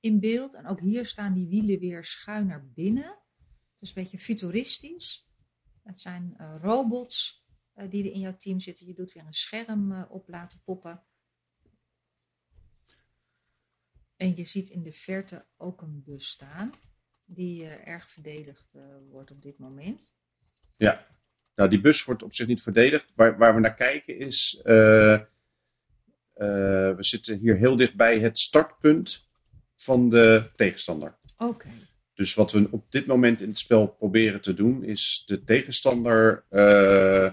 in 0.00 0.20
beeld. 0.20 0.54
En 0.54 0.66
ook 0.66 0.80
hier 0.80 1.06
staan 1.06 1.34
die 1.34 1.48
wielen 1.48 1.78
weer 1.78 2.04
schuin 2.04 2.46
naar 2.46 2.68
binnen. 2.68 3.04
Het 3.04 3.80
is 3.80 3.88
een 3.88 4.02
beetje 4.02 4.18
futuristisch. 4.18 5.30
Het 5.82 6.00
zijn 6.00 6.34
eh, 6.36 6.54
robots 6.60 7.46
eh, 7.72 7.90
die 7.90 8.04
er 8.04 8.12
in 8.12 8.20
jouw 8.20 8.36
team 8.36 8.60
zitten. 8.60 8.86
Je 8.86 8.94
doet 8.94 9.12
weer 9.12 9.26
een 9.26 9.32
scherm 9.32 10.02
op 10.02 10.28
laten 10.28 10.62
poppen. 10.64 11.04
En 14.16 14.36
je 14.36 14.44
ziet 14.44 14.68
in 14.68 14.82
de 14.82 14.92
verte 14.92 15.46
ook 15.56 15.82
een 15.82 16.02
bus 16.04 16.28
staan. 16.28 16.72
Die 17.24 17.66
erg 17.66 18.10
verdedigd 18.10 18.74
wordt 19.08 19.30
op 19.30 19.42
dit 19.42 19.58
moment. 19.58 20.14
Ja, 20.76 21.19
nou 21.60 21.72
die 21.72 21.80
bus 21.80 22.04
wordt 22.04 22.22
op 22.22 22.34
zich 22.34 22.46
niet 22.46 22.62
verdedigd. 22.62 23.12
Waar, 23.14 23.38
waar 23.38 23.54
we 23.54 23.60
naar 23.60 23.74
kijken 23.74 24.18
is, 24.18 24.60
eh, 24.64 25.12
eh, 25.14 25.20
we 26.96 26.96
zitten 26.98 27.38
hier 27.38 27.56
heel 27.56 27.76
dicht 27.76 27.94
bij 27.94 28.18
het 28.18 28.38
startpunt 28.38 29.28
van 29.76 30.08
de 30.08 30.50
tegenstander. 30.56 31.18
Oké. 31.36 31.68
Dus 32.14 32.34
wat 32.34 32.52
we 32.52 32.68
op 32.70 32.92
dit 32.92 33.06
moment 33.06 33.40
in 33.40 33.48
het 33.48 33.58
spel 33.58 33.86
proberen 33.86 34.40
te 34.40 34.54
doen, 34.54 34.84
is 34.84 35.22
de 35.26 35.44
tegenstander 35.44 36.44
eh, 36.48 37.32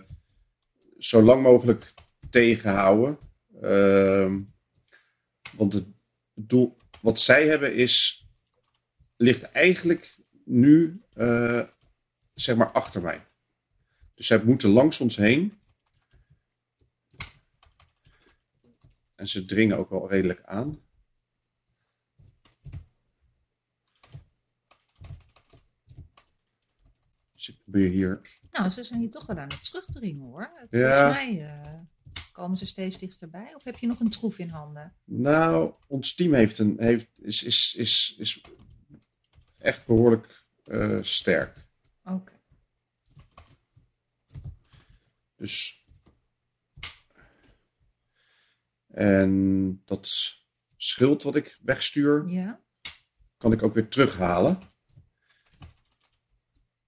zo 0.98 1.22
lang 1.22 1.42
mogelijk 1.42 1.94
tegenhouden. 2.30 3.18
Ehm, 3.62 4.40
want 5.56 5.74
het 5.74 5.86
doel 6.34 6.78
wat 7.02 7.20
zij 7.20 7.48
hebben 7.48 7.76
is, 7.76 8.26
ligt 9.18 9.44
eigenlijk 9.44 10.16
nu 10.46 11.02
zeg 12.34 12.56
maar 12.56 12.72
achter 12.72 13.02
mij. 13.02 13.26
Dus 14.18 14.28
zij 14.28 14.44
moeten 14.44 14.70
langs 14.70 15.00
ons 15.00 15.16
heen. 15.16 15.60
En 19.16 19.28
ze 19.28 19.46
dringen 19.46 19.78
ook 19.78 19.90
wel 19.90 20.10
redelijk 20.10 20.44
aan. 20.46 20.82
Dus 27.32 27.50
ik 27.50 27.58
probeer 27.64 27.90
hier. 27.90 28.22
Nou, 28.52 28.70
ze 28.70 28.84
zijn 28.84 29.00
hier 29.00 29.10
toch 29.10 29.26
wel 29.26 29.38
aan 29.38 29.48
het 29.48 29.64
terugdringen 29.64 30.26
hoor. 30.26 30.52
Ja. 30.70 30.96
Volgens 30.96 31.16
mij 31.16 31.46
eh, 31.46 31.80
komen 32.32 32.58
ze 32.58 32.66
steeds 32.66 32.98
dichterbij. 32.98 33.56
Of 33.56 33.64
heb 33.64 33.78
je 33.78 33.88
nog 33.88 34.00
een 34.00 34.10
troef 34.10 34.38
in 34.38 34.50
handen? 34.50 34.96
Nou, 35.04 35.74
ons 35.88 36.16
team 36.16 36.34
heeft 36.34 36.58
een, 36.58 36.76
heeft, 36.80 37.10
is, 37.22 37.44
is, 37.44 37.76
is, 37.76 38.16
is 38.18 38.42
echt 39.58 39.86
behoorlijk 39.86 40.46
eh, 40.64 41.02
sterk. 41.02 41.66
Oké. 42.04 42.36
Dus. 45.38 45.86
En 48.88 49.82
dat 49.86 50.10
schild 50.78 51.24
wat 51.24 51.36
ik 51.36 51.58
wegstuur, 51.64 52.28
Ja. 52.28 52.62
kan 53.38 53.52
ik 53.52 53.64
ook 53.64 53.74
weer 53.74 53.88
terughalen. 53.90 54.60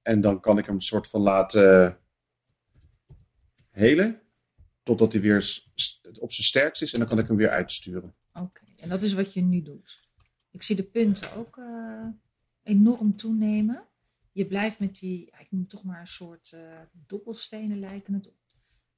En 0.02 0.22
dan 0.22 0.40
kan 0.40 0.58
ik 0.58 0.66
hem 0.66 0.76
een 0.76 0.82
soort 0.82 1.08
van 1.08 1.22
laten 1.22 2.00
helen. 3.70 4.22
Totdat 4.84 5.12
hij 5.12 5.22
weer 5.22 5.38
op 6.20 6.32
zijn 6.32 6.48
sterkst 6.48 6.82
is. 6.82 6.94
En 6.94 7.00
dan 7.00 7.08
kan 7.08 7.20
ik 7.20 7.28
hem 7.28 7.36
weer 7.38 7.50
uitsturen. 7.50 8.16
Oké. 8.34 8.66
En 8.78 8.90
dat 8.90 9.02
is 9.02 9.14
wat 9.14 9.34
je 9.34 9.42
nu 9.42 9.62
doet. 9.62 10.08
Ik 10.52 10.64
zie 10.64 10.76
de 10.76 10.84
punten 10.84 11.34
ook 11.34 11.58
eh, 11.58 12.08
enorm 12.64 13.16
toenemen. 13.16 13.88
Je 14.32 14.46
blijft 14.48 14.80
met 14.80 14.96
die, 14.96 15.26
ik 15.40 15.48
noem 15.52 15.62
het 15.62 15.70
toch 15.70 15.84
maar 15.84 16.00
een 16.00 16.08
soort 16.08 16.52
eh, 16.54 16.82
dobbelstenen 16.92 17.80
lijken 17.80 18.14
het 18.14 18.28
op. 18.28 18.39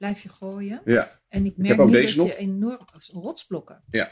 Blijf 0.01 0.23
je 0.23 0.29
gooien. 0.29 0.81
Ja, 0.85 1.21
En 1.27 1.45
ik 1.45 1.57
merk 1.57 1.69
heb 1.69 1.79
ook 1.79 1.89
nu 1.89 1.93
deze 1.93 2.17
dat 2.17 2.25
nog. 2.25 2.35
je 2.35 2.41
enorm, 2.41 2.85
rotsblokken. 3.11 3.79
Ja. 3.89 4.11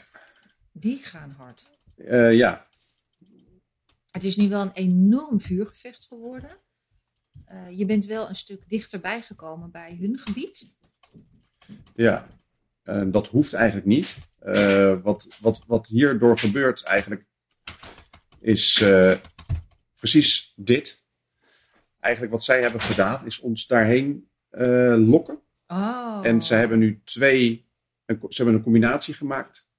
Die 0.72 0.98
gaan 0.98 1.30
hard. 1.30 1.70
eh, 1.96 2.32
ja. 2.34 2.66
Het 4.10 4.24
is 4.24 4.36
nu 4.36 4.48
wel 4.48 4.60
een 4.60 4.72
enorm 4.72 5.40
vuurgevecht 5.40 6.06
geworden. 6.06 6.58
Eh, 7.44 7.78
je 7.78 7.84
bent 7.86 8.04
wel 8.04 8.28
een 8.28 8.36
stuk 8.36 8.68
dichterbij 8.68 9.22
gekomen 9.22 9.70
bij 9.70 9.96
hun 10.00 10.18
gebied. 10.18 10.76
Ja, 11.94 12.26
dat 13.06 13.28
hoeft 13.28 13.52
eigenlijk 13.52 13.86
niet. 13.86 14.18
Eh, 14.38 15.02
wat, 15.02 15.28
wat, 15.40 15.64
wat 15.66 15.86
hierdoor 15.86 16.38
gebeurt 16.38 16.82
eigenlijk 16.82 17.26
is 18.40 18.84
precies 19.94 20.52
dit. 20.56 21.08
Eigenlijk 22.00 22.32
wat 22.32 22.44
zij 22.44 22.60
hebben 22.62 22.80
gedaan 22.80 23.26
is 23.26 23.40
ons 23.40 23.66
daarheen 23.66 24.30
lokken. 25.06 25.48
Oh. 25.70 26.20
En 26.22 26.42
ze 26.42 26.54
hebben 26.54 26.78
nu 26.78 27.00
twee, 27.04 27.68
een, 28.06 28.18
ze 28.28 28.36
hebben 28.36 28.54
een 28.54 28.62
combinatie 28.62 29.14
gemaakt 29.14 29.70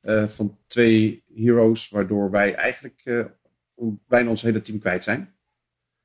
eh, 0.00 0.28
van 0.28 0.58
twee 0.66 1.24
heroes, 1.34 1.88
waardoor 1.88 2.30
wij 2.30 2.54
eigenlijk 2.54 3.26
on- 3.74 4.02
bijna 4.06 4.28
ons 4.30 4.42
hele 4.42 4.62
team 4.62 4.78
kwijt 4.78 5.04
zijn. 5.04 5.34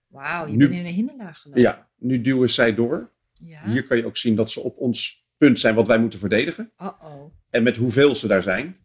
Wauw, 0.08 0.46
je 0.48 0.52
Nu- 0.52 0.68
bent 0.68 0.80
in 0.80 0.86
een 0.86 0.94
hinderlaag 0.94 1.42
gelopen. 1.42 1.62
Ja, 1.62 1.90
nu 1.98 2.22
duwen 2.22 2.50
zij 2.50 2.76
door. 2.76 3.12
Ja. 3.34 3.66
Hier 3.70 3.84
kan 3.88 3.98
je 3.98 4.06
ook 4.06 4.18
zien 4.18 4.36
dat 4.36 4.52
ze 4.52 4.60
op 4.60 4.78
ons 4.78 5.28
punt 5.38 5.60
zijn 5.60 5.76
wat 5.76 5.88
wij 5.88 6.00
moeten 6.00 6.20
verdedigen. 6.20 6.72
Uh-oh. 6.82 7.34
En 7.50 7.64
met 7.64 7.78
hoeveel 7.78 8.16
ze 8.16 8.28
daar 8.28 8.44
zijn. 8.44 8.76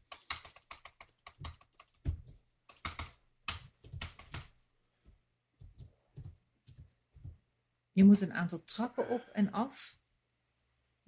Je 7.92 8.04
moet 8.04 8.21
een 8.21 8.33
aantal 8.33 8.64
trappen 8.64 9.09
op 9.09 9.28
en 9.33 9.52
af. 9.52 9.97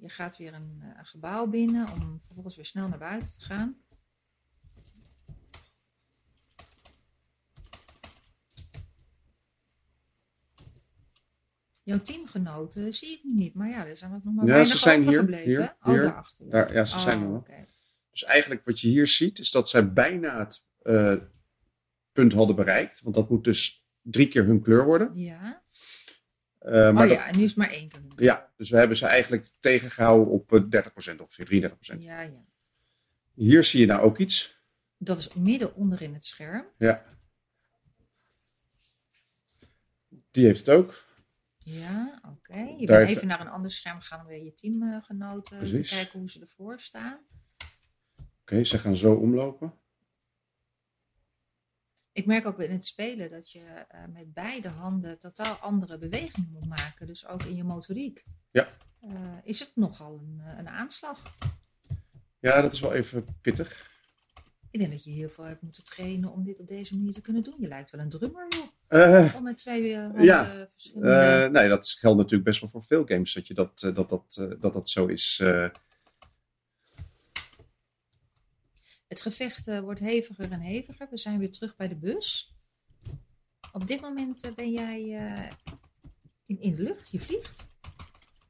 Je 0.00 0.08
gaat 0.08 0.36
weer 0.36 0.54
een, 0.54 0.78
eh, 0.82 0.88
een 0.98 1.06
gebouw 1.06 1.46
binnen 1.46 1.88
om 1.92 2.20
vervolgens 2.20 2.56
weer 2.56 2.64
snel 2.64 2.88
naar 2.88 2.98
buiten 2.98 3.38
te 3.38 3.44
gaan. 3.44 3.76
Jouw 11.82 12.00
teamgenoten 12.00 12.94
zie 12.94 13.08
ik 13.12 13.20
nu 13.24 13.32
niet, 13.34 13.54
maar 13.54 13.68
ja, 13.68 13.86
er 13.86 13.96
zijn 13.96 14.14
ook 14.14 14.24
nog 14.24 14.34
maar 14.34 14.44
Ja, 14.44 14.50
weinig 14.50 14.72
ze 14.72 14.78
zijn 14.78 15.02
hier, 15.08 15.36
hier, 15.36 15.76
oh, 15.82 15.92
hier. 15.92 16.02
daarachter. 16.02 16.50
Daar, 16.50 16.72
ja, 16.72 16.84
ze 16.84 16.94
Oh, 16.96 17.02
zijn 17.02 17.20
er 17.22 17.28
nog. 17.28 17.38
oké. 17.38 17.64
Dus 18.10 18.24
eigenlijk 18.24 18.64
wat 18.64 18.80
je 18.80 18.88
hier 18.88 19.06
ziet, 19.06 19.38
is 19.38 19.50
dat 19.50 19.70
zij 19.70 19.92
bijna 19.92 20.38
het 20.38 20.68
eh, 20.82 21.16
punt 22.12 22.32
hadden 22.32 22.56
bereikt. 22.56 23.02
Want 23.02 23.14
dat 23.14 23.30
moet 23.30 23.44
dus 23.44 23.86
drie 24.02 24.28
keer 24.28 24.44
hun 24.44 24.62
kleur 24.62 24.84
worden. 24.84 25.10
Ja. 25.14 25.59
Eh, 26.60 26.72
maar 26.72 26.92
oh 26.92 26.98
dat- 26.98 27.10
ja, 27.10 27.26
en 27.26 27.36
nu 27.38 27.44
is 27.44 27.54
maar 27.54 27.70
één 27.70 27.88
keer. 27.88 28.00
ja, 28.16 28.50
dus 28.56 28.70
we 28.70 28.76
hebben 28.76 28.96
ze 28.96 29.06
eigenlijk 29.06 29.50
tegengehouden 29.60 30.28
op 30.32 30.52
eh, 30.52 30.60
30% 30.68 31.20
ongeveer, 31.20 31.46
33%. 31.46 32.02
Ja, 32.02 32.20
ja. 32.20 32.44
Hier 33.34 33.64
zie 33.64 33.80
je 33.80 33.86
nou 33.86 34.00
ook 34.00 34.18
iets. 34.18 34.58
Dat 34.98 35.18
is 35.18 35.32
midden 35.32 35.74
onderin 35.74 36.14
het 36.14 36.24
scherm. 36.24 36.66
Ja. 36.78 37.04
Die 40.30 40.44
heeft 40.44 40.66
het 40.66 40.68
ook. 40.76 41.04
Ja, 41.58 42.20
oké. 42.28 42.58
Je 42.58 42.86
bent 42.86 42.98
heeft- 42.98 43.10
even 43.10 43.26
naar 43.26 43.40
een 43.40 43.48
ander 43.48 43.70
scherm 43.70 44.00
gaan 44.00 44.20
om 44.20 44.26
weer 44.26 44.44
je 44.44 44.54
teamgenoten 44.54 45.58
te 45.58 45.66
Precies. 45.66 45.90
kijken 45.90 46.18
hoe 46.18 46.30
ze 46.30 46.40
ervoor 46.40 46.80
staan. 46.80 47.18
Oké, 48.40 48.64
ze 48.64 48.78
gaan 48.78 48.96
zo 48.96 49.14
omlopen. 49.14 49.74
Ik 52.20 52.26
merk 52.26 52.46
ook 52.46 52.60
in 52.60 52.70
het 52.70 52.86
spelen 52.86 53.30
dat 53.30 53.50
je 53.52 53.60
eh, 53.88 54.00
met 54.12 54.34
beide 54.34 54.68
handen 54.68 55.18
totaal 55.18 55.54
andere 55.54 55.98
bewegingen 55.98 56.50
moet 56.52 56.68
maken. 56.68 57.06
Dus 57.06 57.26
ook 57.26 57.42
in 57.42 57.56
je 57.56 57.64
motoriek. 57.64 58.22
Ja. 58.50 58.68
Eh, 59.00 59.10
is 59.44 59.60
het 59.60 59.70
nogal 59.74 60.20
een, 60.22 60.40
eh, 60.44 60.58
een 60.58 60.68
aanslag? 60.68 61.22
Ja, 62.38 62.60
dat 62.60 62.72
is 62.72 62.80
wel 62.80 62.94
even 62.94 63.24
pittig. 63.42 63.90
Ik 64.70 64.80
denk 64.80 64.92
dat 64.92 65.04
je 65.04 65.10
heel 65.10 65.28
veel 65.28 65.44
hebt 65.44 65.62
moeten 65.62 65.84
trainen 65.84 66.32
om 66.32 66.44
dit 66.44 66.60
op 66.60 66.66
deze 66.66 66.96
manier 66.96 67.12
te 67.12 67.20
kunnen 67.20 67.42
doen. 67.42 67.54
Je 67.58 67.68
lijkt 67.68 67.90
wel 67.90 68.00
een 68.00 68.08
drummer, 68.08 68.46
joh. 68.48 69.34
Om 69.36 69.42
met 69.42 69.56
twee 69.56 69.96
handen 69.96 70.24
Ja. 70.24 70.66
verschillende... 70.70 71.48
nee, 71.52 71.68
dat 71.68 71.88
geldt 71.88 72.16
natuurlijk 72.16 72.44
best 72.44 72.60
wel 72.60 72.70
voor 72.70 72.82
veel 72.82 73.06
games, 73.06 73.32
dat 73.34 73.46
je 73.46 73.54
dat, 73.54 73.80
dat, 73.80 74.08
dat, 74.08 74.46
dat, 74.58 74.72
dat 74.72 74.90
zo 74.90 75.06
is. 75.06 75.42
Het 79.10 79.22
gevecht 79.22 79.68
eh, 79.68 79.80
wordt 79.80 80.00
heviger 80.00 80.52
en 80.52 80.60
heviger. 80.60 81.08
We 81.10 81.16
zijn 81.16 81.38
weer 81.38 81.52
terug 81.52 81.76
bij 81.76 81.88
de 81.88 81.96
bus. 81.96 82.54
Op 83.72 83.86
dit 83.86 84.00
moment 84.00 84.40
eh, 84.40 84.52
ben 84.52 84.72
jij 84.72 85.26
eh, 85.26 85.50
in, 86.46 86.60
in 86.60 86.74
de 86.74 86.82
lucht. 86.82 87.10
Je 87.10 87.20
vliegt. 87.20 87.68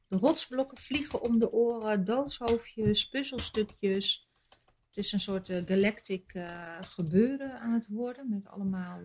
De 0.07 0.17
rotsblokken 0.17 0.77
vliegen 0.77 1.21
om 1.21 1.39
de 1.39 1.51
oren. 1.51 2.05
Doodshoofdjes, 2.05 3.09
puzzelstukjes. 3.09 4.29
Het 4.87 4.97
is 4.97 5.11
een 5.11 5.19
soort 5.19 5.47
galactic 5.47 6.31
gebeuren 6.81 7.59
aan 7.59 7.73
het 7.73 7.87
worden. 7.87 8.29
Met 8.29 8.47
allemaal 8.47 9.01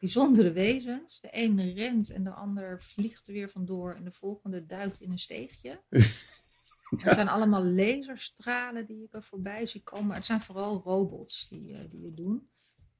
bijzondere 0.00 0.52
wezens. 0.52 1.20
De 1.20 1.28
een 1.30 1.74
rent 1.74 2.10
en 2.10 2.24
de 2.24 2.32
ander 2.32 2.82
vliegt 2.82 3.26
er 3.26 3.32
weer 3.32 3.50
vandoor 3.50 3.94
en 3.94 4.04
de 4.04 4.12
volgende 4.12 4.66
duikt 4.66 5.00
in 5.00 5.10
een 5.10 5.18
steegje. 5.18 5.82
Het 6.86 7.14
zijn 7.14 7.28
allemaal 7.28 7.64
laserstralen 7.64 8.86
die 8.86 9.04
ik 9.04 9.14
er 9.14 9.22
voorbij 9.22 9.66
zie 9.66 9.82
komen. 9.82 10.06
Maar 10.06 10.16
het 10.16 10.26
zijn 10.26 10.40
vooral 10.40 10.82
robots 10.82 11.48
die, 11.48 11.74
eh, 11.74 11.90
die 11.90 12.04
het 12.04 12.16
doen. 12.16 12.50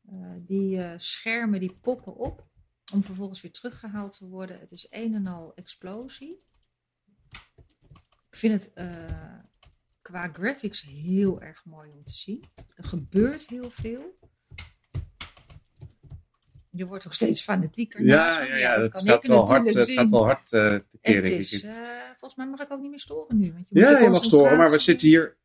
Eh, 0.07 0.35
die 0.38 0.83
eh, 0.83 0.93
schermen 0.97 1.61
die 1.61 1.78
poppen 1.81 2.16
op 2.16 2.49
om 2.93 3.05
vervolgens 3.05 3.40
weer 3.40 3.52
teruggehaald 3.52 4.16
te 4.16 4.26
worden. 4.26 4.61
Het 4.61 4.71
is 4.71 4.87
een 4.90 5.14
en 5.14 5.26
al 5.26 5.55
explosie. 5.55 6.45
Ik 8.31 8.43
vind 8.43 8.52
het 8.52 8.73
qua 10.02 10.28
graphics 10.33 10.83
heel 10.83 11.40
erg 11.40 11.64
mooi 11.64 11.93
om 11.93 12.05
te 12.05 12.12
zien. 12.12 12.45
Er 12.75 12.85
gebeurt 12.85 13.49
heel 13.49 13.71
veel. 13.71 14.19
Je 16.76 16.87
wordt 16.87 17.06
ook 17.06 17.14
steeds 17.14 17.42
fanatieker. 17.42 18.04
Ja, 18.04 18.42
ja, 18.42 18.56
ja, 18.56 18.76
dat 18.76 18.90
kan 18.90 19.06
gaat 19.06 19.25
ik 19.25 19.30
wel 19.30 19.47
hard, 19.47 19.75
het 19.75 19.90
gaat 19.90 20.11
wel 20.11 20.25
hard 20.25 20.52
eh 20.52 20.75
te 20.75 20.99
keren. 21.00 21.23
Het 21.23 21.33
is, 21.33 21.62
eh, 21.62 21.75
volgens 22.09 22.35
mij 22.35 22.47
mag 22.47 22.61
ik 22.61 22.73
ook 22.73 22.80
niet 22.80 22.90
meer 22.90 22.99
storen 22.99 23.38
nu. 23.38 23.52
Want 23.52 23.68
je 23.68 23.80
moet 23.80 23.90
ja, 23.90 23.99
je 23.99 24.09
mag 24.09 24.25
storen, 24.25 24.56
maar 24.56 24.71
we 24.71 24.78
zitten 24.78 25.09
hier. 25.09 25.37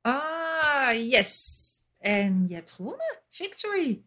Ah, 0.00 0.92
yes. 1.10 1.62
En 1.98 2.44
je 2.48 2.54
hebt 2.54 2.72
gewonnen. 2.72 3.18
Victory. 3.30 4.04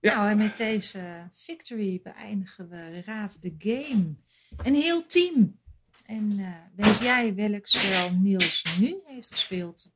Ja. 0.00 0.16
Nou, 0.16 0.30
en 0.30 0.38
met 0.38 0.56
deze 0.56 1.28
victory 1.32 2.00
beëindigen 2.02 2.68
we 2.68 3.02
Raad 3.04 3.42
de 3.42 3.54
Game. 3.58 4.14
Een 4.56 4.74
heel 4.74 5.06
team. 5.06 5.60
En 6.06 6.34
eh, 6.38 6.84
weet 6.84 6.98
jij 6.98 7.34
welk 7.34 7.66
spel 7.66 8.10
Niels 8.10 8.76
nu 8.78 9.00
heeft 9.04 9.30
gespeeld? 9.30 9.90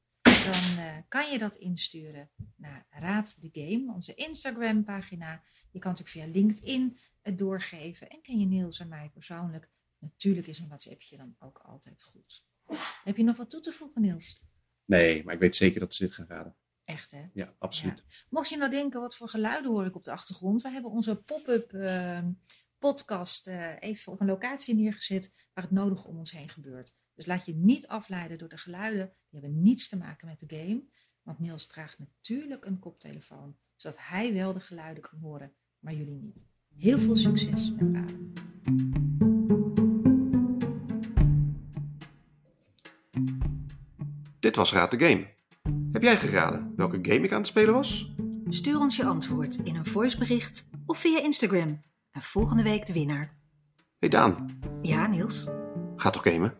Dan 0.46 0.84
eh, 0.84 0.96
kan 1.08 1.30
je 1.30 1.38
dat 1.38 1.54
insturen 1.54 2.30
naar 2.56 2.86
Raad 2.90 3.36
de 3.40 3.48
Game, 3.52 3.92
onze 3.92 4.14
Instagram 4.14 4.84
pagina. 4.84 5.42
Je 5.70 5.78
kan 5.78 5.90
natuurlijk 5.90 6.08
via 6.08 6.40
LinkedIn 6.40 6.98
het 7.22 7.38
doorgeven. 7.38 8.08
En 8.08 8.20
ken 8.20 8.38
je 8.38 8.46
Niels 8.46 8.80
en 8.80 8.88
mij 8.88 9.10
persoonlijk? 9.12 9.70
Natuurlijk 9.98 10.46
is 10.46 10.58
een 10.58 10.68
WhatsAppje 10.68 11.16
dan 11.16 11.36
ook 11.38 11.58
altijd 11.58 12.02
goed. 12.02 12.44
Heb 13.04 13.16
je 13.16 13.24
nog 13.24 13.36
wat 13.36 13.50
toe 13.50 13.60
te 13.60 13.72
voegen, 13.72 14.02
Niels? 14.02 14.42
Nee, 14.84 15.24
maar 15.24 15.34
ik 15.34 15.40
weet 15.40 15.56
zeker 15.56 15.80
dat 15.80 15.94
ze 15.94 16.04
dit 16.04 16.14
gaan 16.14 16.26
raden. 16.28 16.56
Echt, 16.84 17.10
hè? 17.10 17.24
Ja, 17.32 17.54
absoluut. 17.58 18.04
Mocht 18.30 18.48
je 18.48 18.56
nou 18.56 18.70
denken, 18.70 19.00
wat 19.00 19.16
voor 19.16 19.28
geluiden 19.28 19.70
hoor 19.70 19.86
ik 19.86 19.96
op 19.96 20.04
de 20.04 20.12
achtergrond? 20.12 20.62
We 20.62 20.70
hebben 20.70 20.90
onze 20.90 21.16
pop-up 21.16 21.72
eh, 21.72 22.24
podcast 22.78 23.46
eh, 23.46 23.80
even 23.80 24.12
op 24.12 24.20
een 24.20 24.26
locatie 24.26 24.74
neergezet 24.74 25.48
waar 25.54 25.64
het 25.64 25.72
nodig 25.72 26.04
om 26.04 26.18
ons 26.18 26.30
heen 26.30 26.48
gebeurt. 26.48 26.94
Dus 27.16 27.26
laat 27.26 27.44
je 27.46 27.54
niet 27.54 27.86
afleiden 27.86 28.38
door 28.38 28.48
de 28.48 28.56
geluiden. 28.58 29.12
Die 29.30 29.40
hebben 29.40 29.62
niets 29.62 29.88
te 29.88 29.96
maken 29.96 30.26
met 30.26 30.40
de 30.40 30.56
game. 30.56 30.82
Want 31.22 31.38
Niels 31.38 31.66
draagt 31.66 31.98
natuurlijk 31.98 32.64
een 32.64 32.78
koptelefoon, 32.78 33.56
zodat 33.76 33.98
hij 34.00 34.32
wel 34.32 34.52
de 34.52 34.60
geluiden 34.60 35.02
kan 35.02 35.18
horen, 35.18 35.52
maar 35.78 35.94
jullie 35.94 36.20
niet. 36.20 36.44
Heel 36.76 36.98
veel 36.98 37.16
succes 37.16 37.72
met 37.72 37.94
raden. 37.94 38.32
Dit 44.40 44.56
was 44.56 44.72
Raad 44.72 44.90
de 44.90 44.98
Game. 45.06 45.26
Heb 45.92 46.02
jij 46.02 46.16
geraden 46.16 46.72
welke 46.76 46.98
game 47.02 47.20
ik 47.24 47.32
aan 47.32 47.38
het 47.38 47.46
spelen 47.46 47.74
was? 47.74 48.14
Stuur 48.48 48.78
ons 48.78 48.96
je 48.96 49.04
antwoord 49.04 49.56
in 49.56 49.76
een 49.76 49.86
voicebericht 49.86 50.68
of 50.86 50.98
via 50.98 51.22
Instagram. 51.22 51.80
En 52.10 52.22
volgende 52.22 52.62
week 52.62 52.86
de 52.86 52.92
winnaar. 52.92 53.36
Hey 53.98 54.08
Daan, 54.08 54.58
Ja, 54.82 55.06
Niels? 55.06 55.48
ga 55.96 56.10
toch 56.10 56.22
gamen? 56.22 56.54